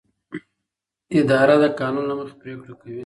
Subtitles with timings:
[1.19, 2.97] اداره د قانون له مخې پریکړې کوي.